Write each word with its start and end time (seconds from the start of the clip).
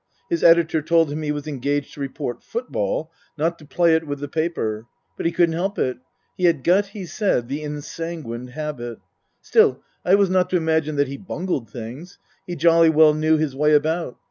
His 0.31 0.43
editor 0.43 0.81
told 0.81 1.11
him 1.11 1.21
he 1.21 1.31
was 1.31 1.45
engaged 1.45 1.93
to 1.93 1.99
report 1.99 2.41
football, 2.41 3.11
not 3.37 3.59
to 3.59 3.67
play 3.67 3.93
it 3.93 4.07
with 4.07 4.17
the 4.19 4.27
paper. 4.27 4.87
But 5.15 5.27
he 5.27 5.31
couldn't 5.31 5.53
help 5.53 5.77
it. 5.77 5.97
He 6.35 6.45
had 6.45 6.63
got, 6.63 6.87
he 6.87 7.05
said, 7.05 7.47
the 7.49 7.63
ensanguined 7.63 8.49
habit. 8.49 8.97
Still, 9.41 9.83
I 10.03 10.15
was 10.15 10.31
not 10.31 10.49
to 10.49 10.57
imagine 10.57 10.95
that 10.95 11.07
he 11.07 11.17
bungled 11.17 11.69
things. 11.69 12.17
He 12.47 12.55
jolly 12.55 12.89
well 12.89 13.13
knew 13.13 13.37
his 13.37 13.55
way 13.55 13.75
about. 13.75 14.17